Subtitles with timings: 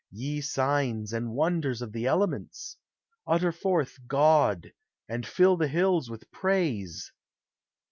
[0.09, 2.77] Ye signs and wonders of the elements!
[3.27, 4.73] Utter forth God,
[5.07, 7.13] and fill the hills with praise!